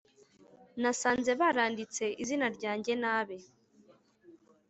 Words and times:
nasanze 0.81 1.31
baranditse 1.41 2.03
izina 2.23 2.47
ryanjye 2.55 2.93
nabi 3.03 3.37